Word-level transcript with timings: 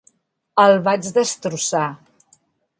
El 0.63 0.73
vaig 0.87 1.11
destrossar! 1.19 1.85